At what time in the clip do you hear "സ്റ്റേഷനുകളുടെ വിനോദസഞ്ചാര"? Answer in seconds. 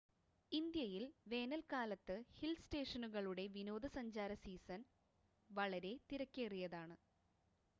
2.61-4.33